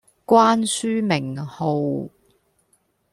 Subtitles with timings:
[0.25, 2.09] 關書名號